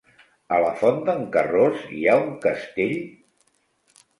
A 0.55 0.57
la 0.63 0.69
Font 0.79 0.97
d'en 1.09 1.21
Carròs 1.35 1.83
hi 1.99 2.01
ha 2.09 2.15
un 2.23 2.33
castell? 2.47 2.99